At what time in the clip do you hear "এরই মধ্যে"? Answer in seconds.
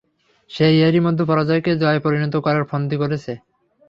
0.79-1.23